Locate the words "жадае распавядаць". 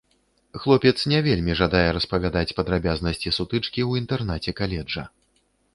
1.61-2.55